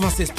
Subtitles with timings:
[0.00, 0.33] 96.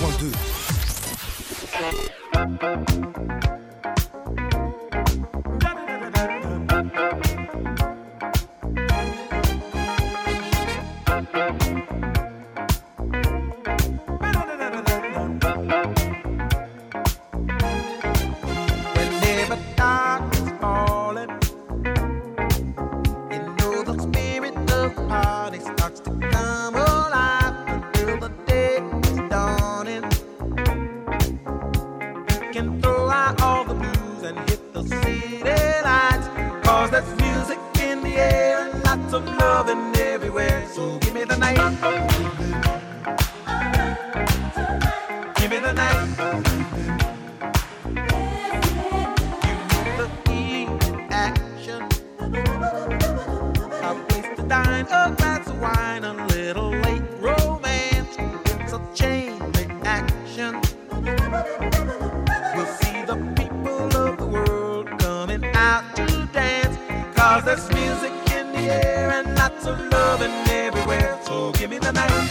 [38.96, 40.66] lots of loving everywhere.
[40.68, 42.15] So give me the night.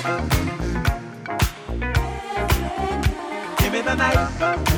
[0.05, 0.35] RVVS
[3.61, 4.74] 96.2.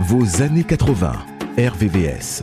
[0.00, 1.12] Vos années 80.
[1.56, 2.42] RVVS.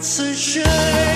[0.00, 1.09] 此时。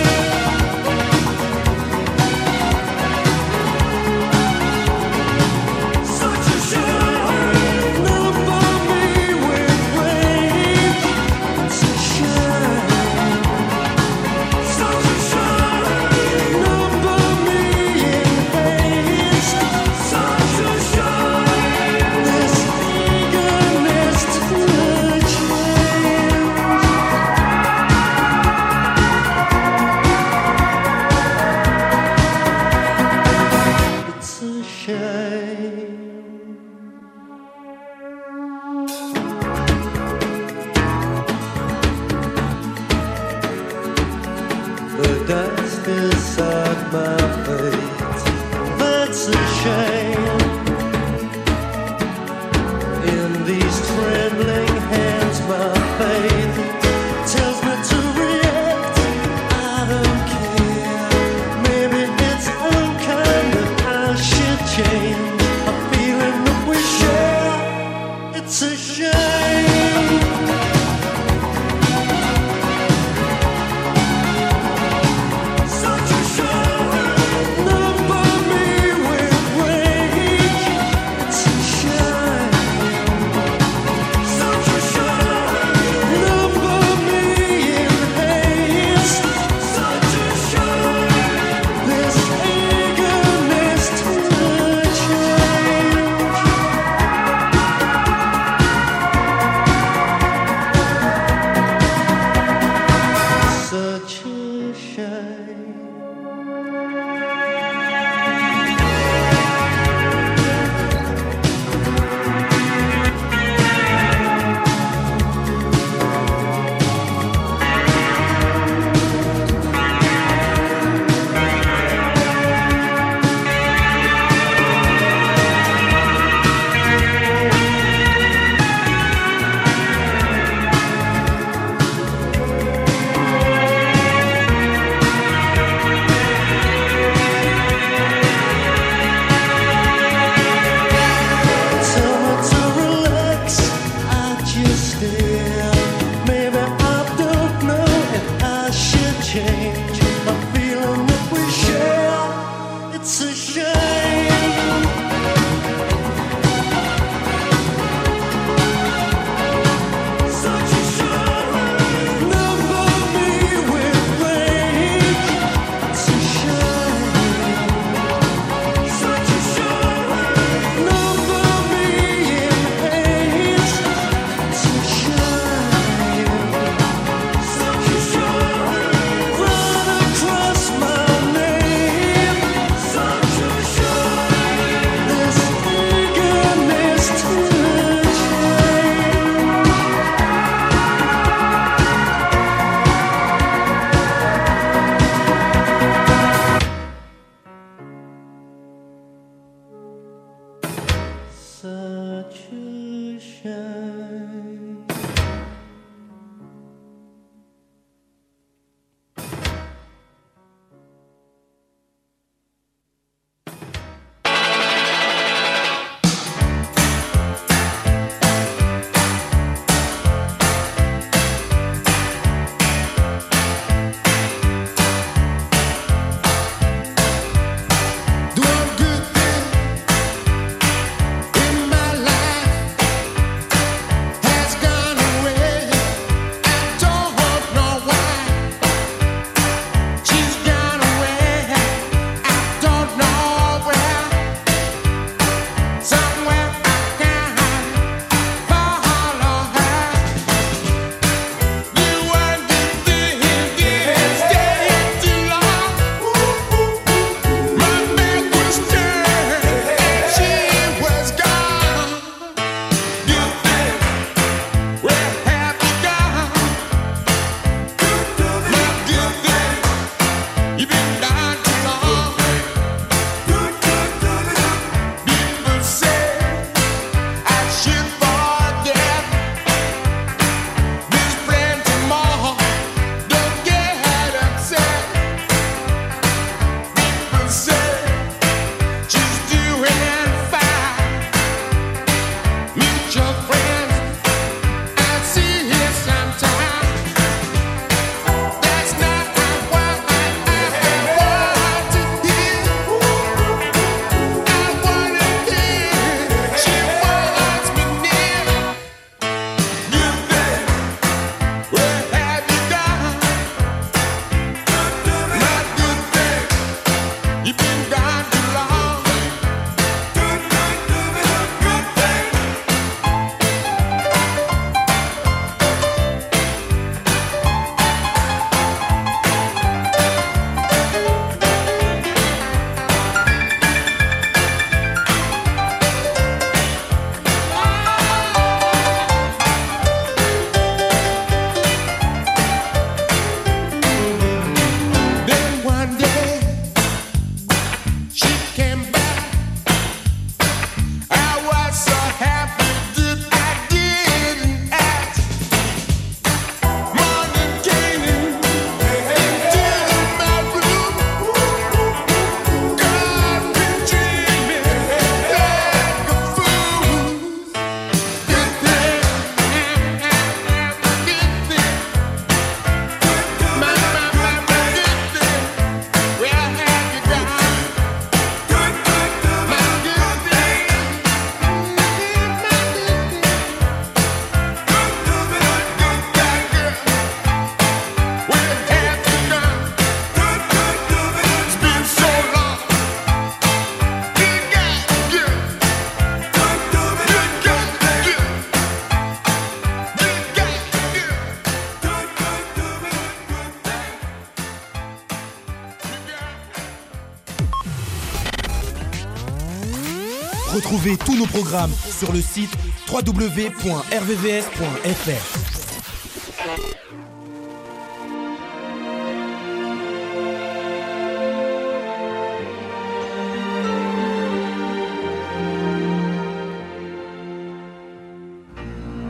[411.68, 412.30] Sur le site
[412.70, 413.64] www.rvvs.fr.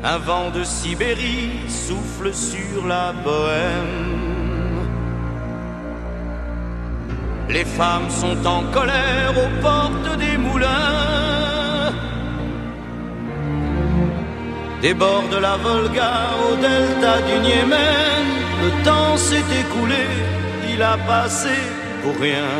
[0.06, 4.34] Un vent de Sibérie souffle sur la bohème.
[7.48, 10.93] Les femmes sont en colère aux portes des moulins.
[14.84, 16.12] Des bords de la Volga
[16.46, 18.26] au delta du Niémen,
[18.62, 20.04] le temps s'est écoulé,
[20.70, 21.56] il a passé
[22.02, 22.50] pour rien.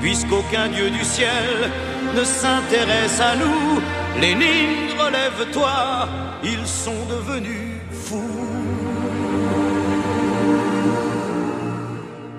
[0.00, 1.72] Puisqu'aucun dieu du ciel
[2.14, 3.80] ne s'intéresse à nous.
[4.20, 6.08] Lénine, relève-toi,
[6.44, 8.46] ils sont devenus fous.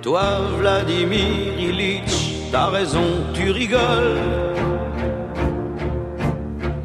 [0.02, 0.24] Toi,
[0.58, 2.16] Vladimir Ilitch,
[2.50, 4.73] t'as raison, tu rigoles.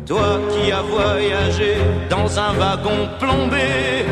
[0.08, 1.76] Toi qui as voyagé
[2.08, 4.06] dans un wagon plombé.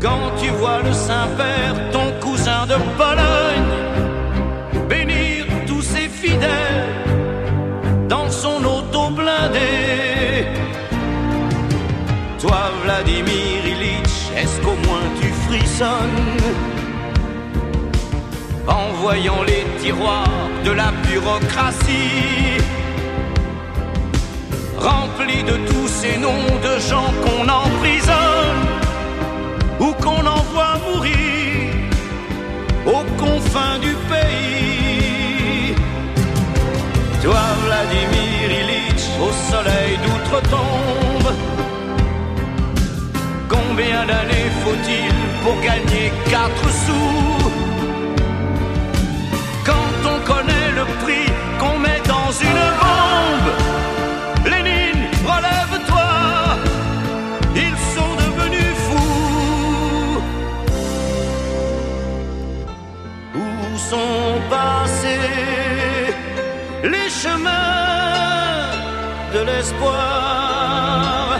[0.00, 3.34] Quand tu vois le Saint-Père, ton cousin de Pologne,
[8.08, 10.46] dans son auto blindé.
[12.40, 16.42] Toi, Vladimir Ilitch, est-ce qu'au moins tu frissonnes
[18.66, 22.73] en voyant les tiroirs de la bureaucratie?
[25.26, 28.62] De tous ces noms de gens qu'on emprisonne
[29.80, 31.72] ou qu'on envoie mourir
[32.86, 35.74] aux confins du pays.
[37.22, 41.32] Toi, Vladimir Ilitch, au soleil d'outre-tombe.
[43.48, 47.50] Combien d'années faut-il pour gagner quatre sous?
[49.64, 51.33] Quand on connaît le prix
[63.90, 65.18] sont passés
[66.92, 68.70] les chemins
[69.34, 71.38] de l'espoir.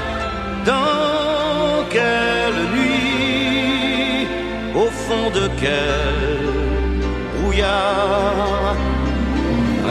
[0.65, 4.27] Dans quelle nuit,
[4.75, 6.41] au fond de quel
[7.37, 8.77] brouillard,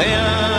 [0.02, 0.53] rien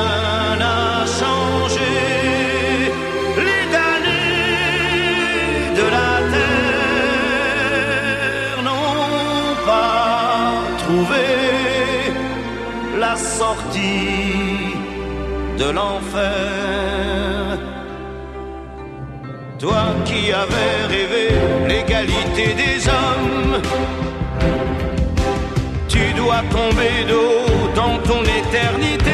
[15.58, 17.58] de l'enfer.
[19.58, 21.28] Toi qui avais rêvé
[21.68, 23.62] l'égalité des hommes,
[25.88, 29.13] tu dois tomber de haut dans ton éternité.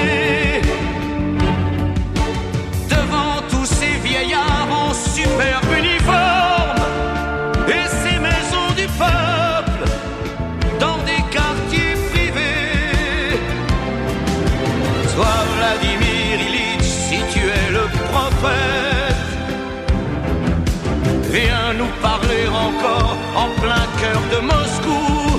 [24.01, 25.30] Cœur de Moscou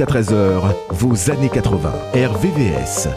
[0.00, 1.92] Jusqu'à 13h, vos années 80.
[2.14, 3.08] RVVS.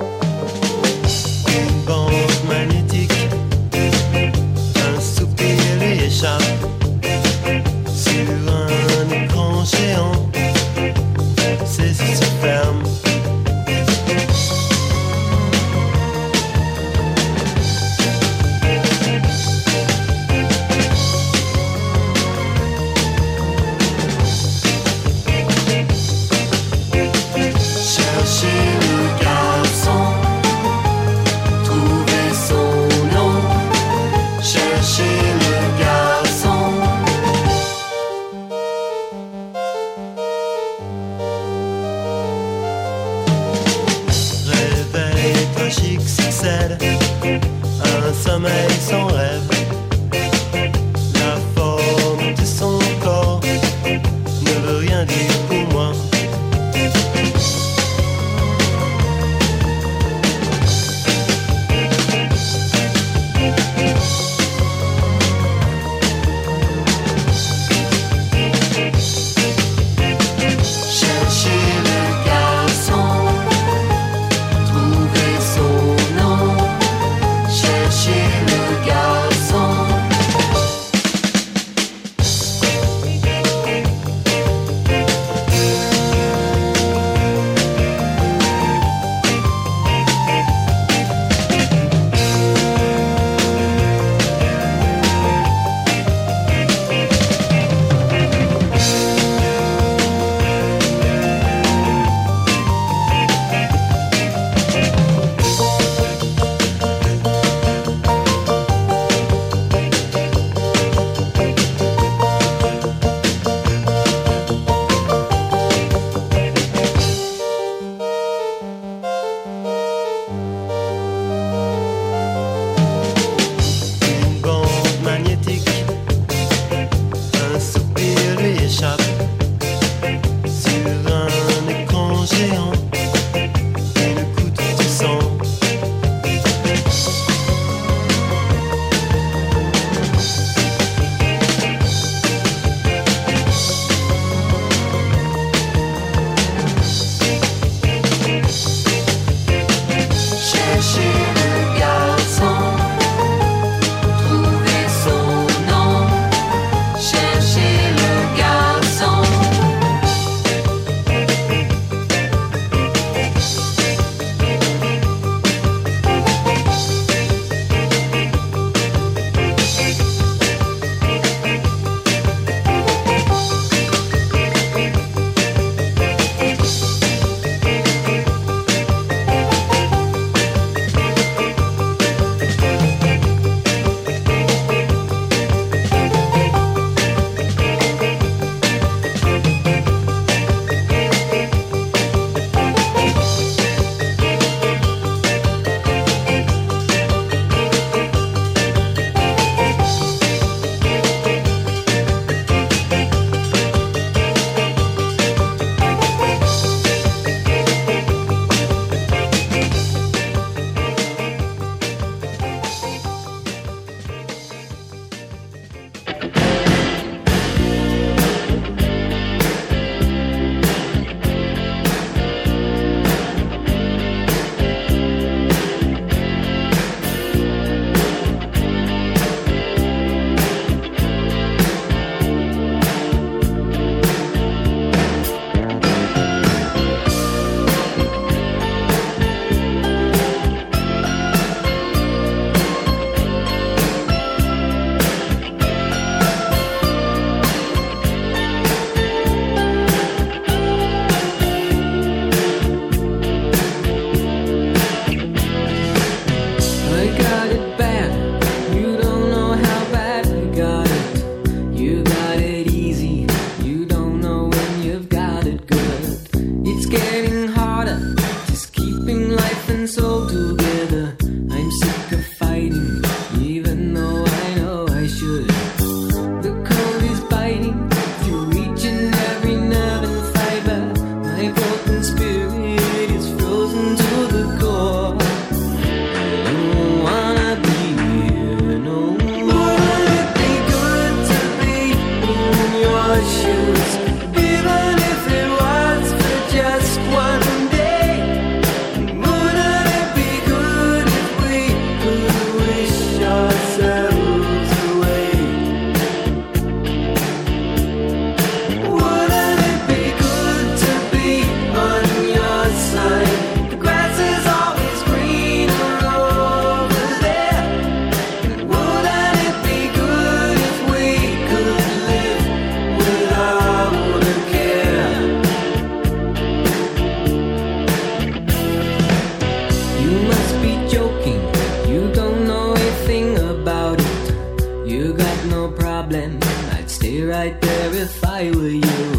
[338.51, 339.12] with you.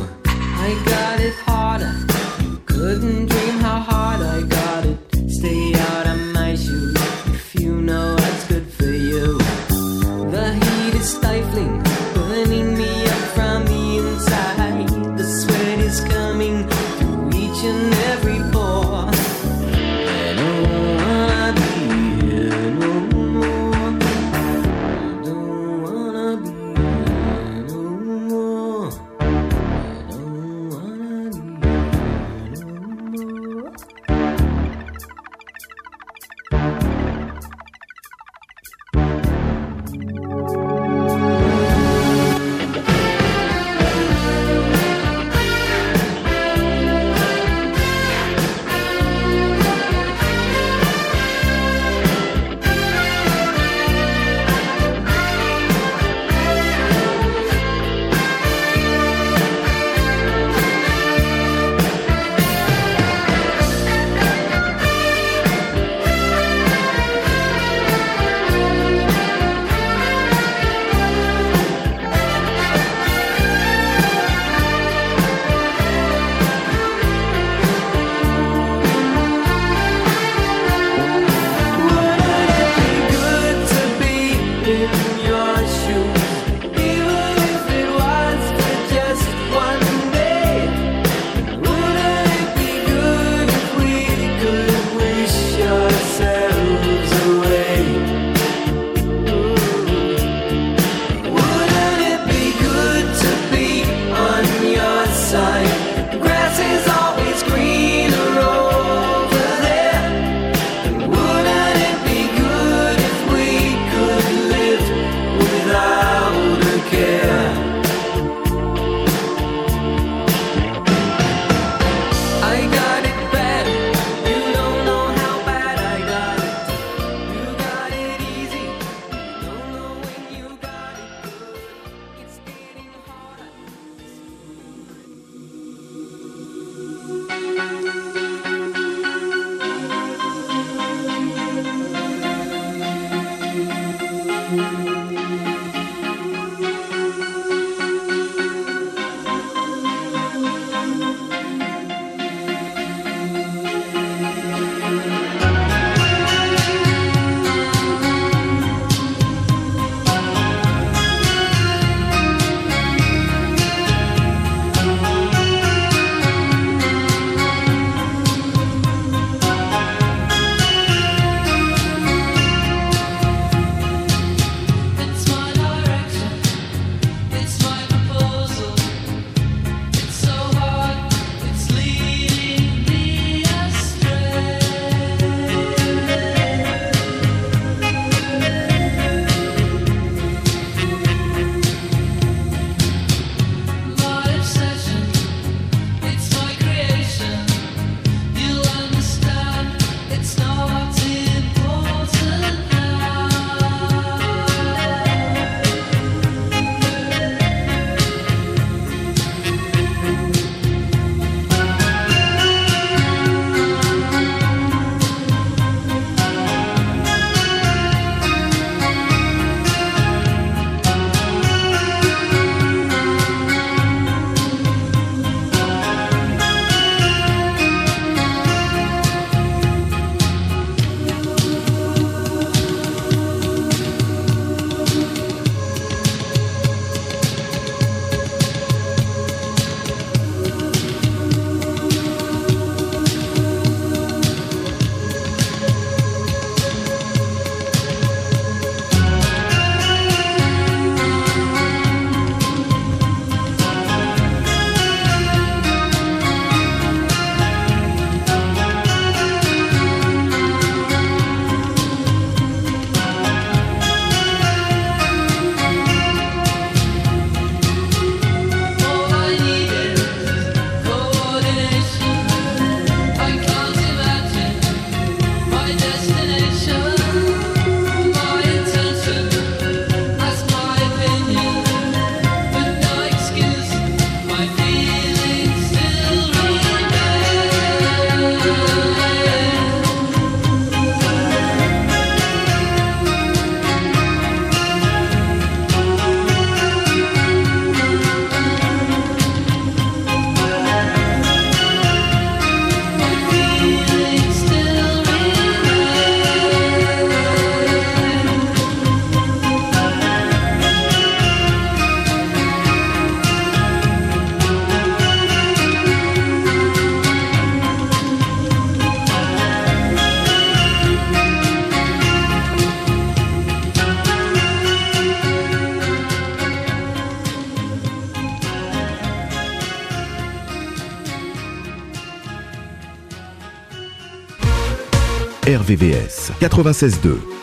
[335.56, 337.33] RVVS 96.2.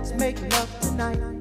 [0.00, 1.39] Let's make love tonight.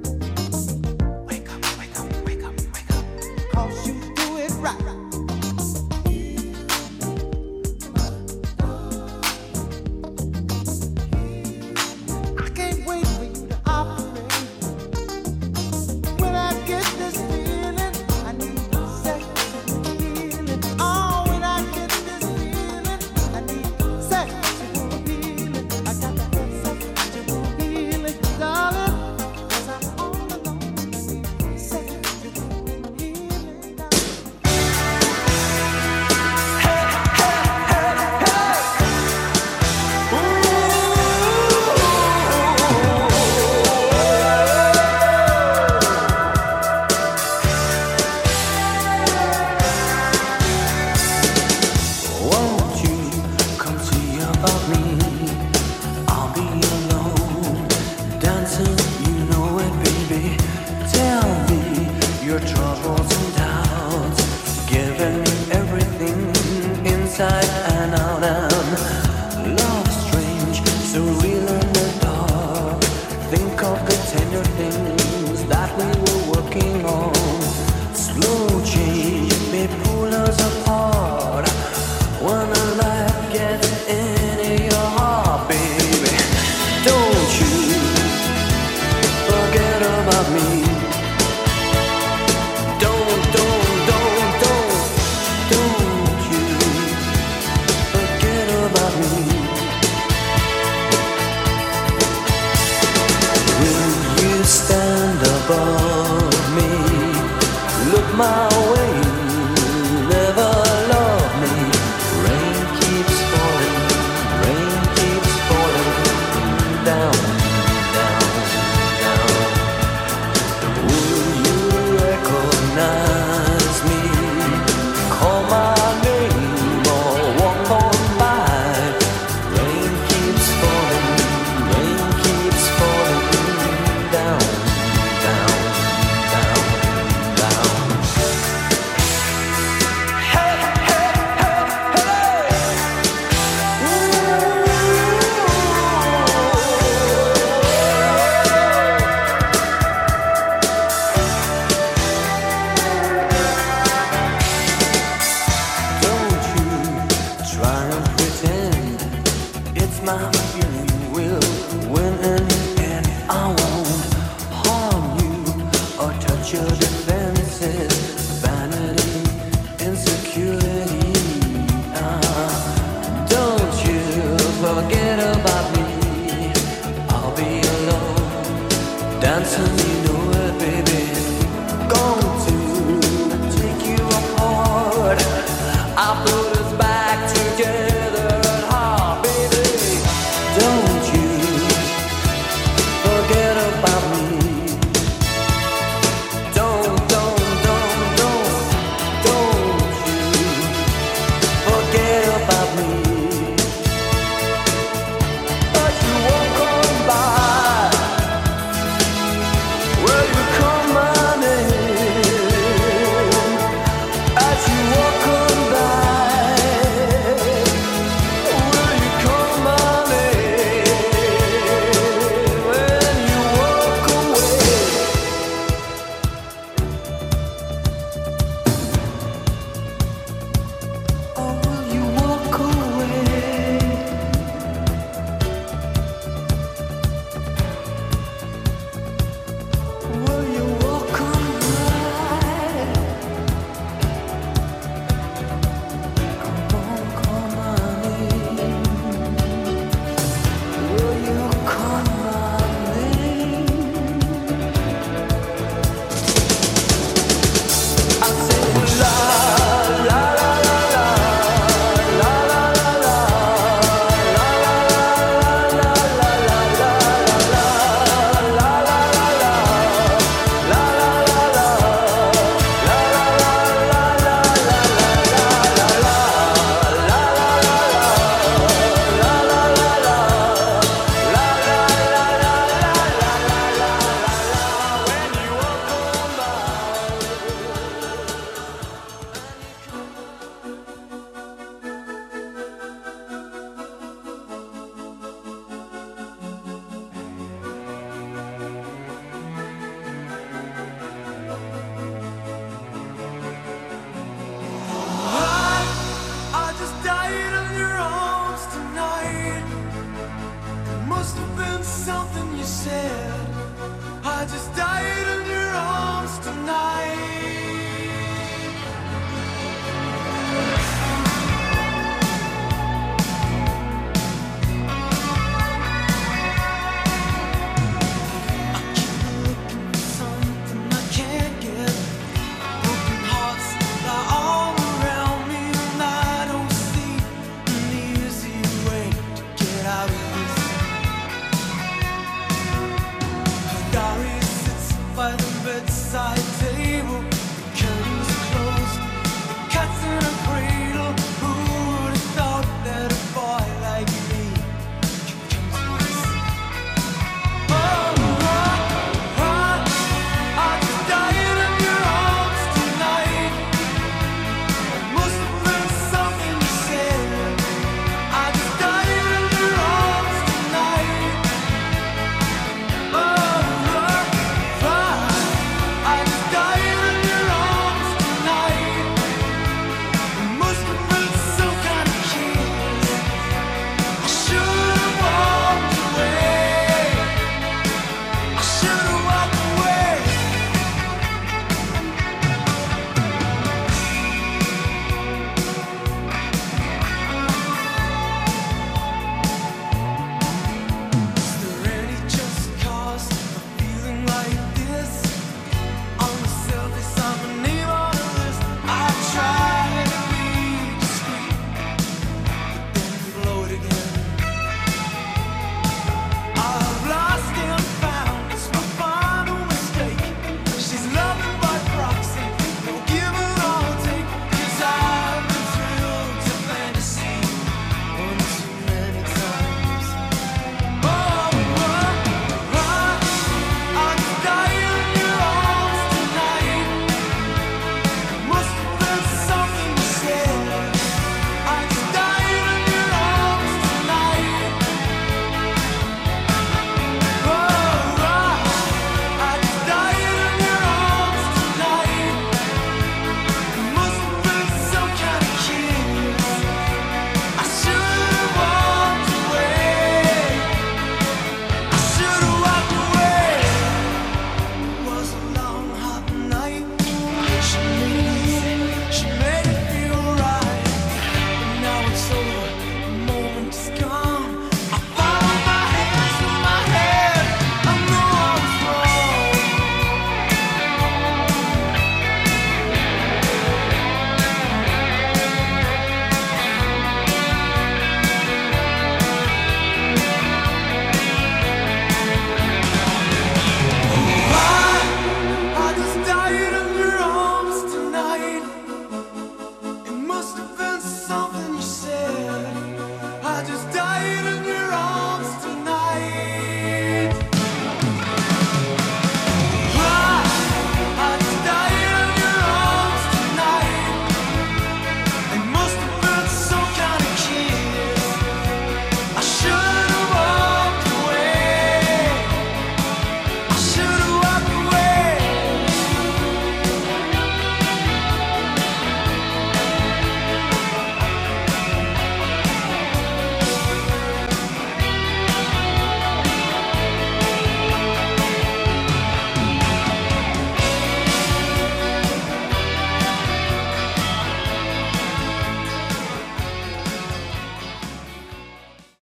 [108.18, 109.09] My way